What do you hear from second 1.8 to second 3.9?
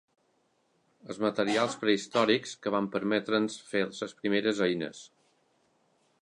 prehistòrics que van permetre'ns fer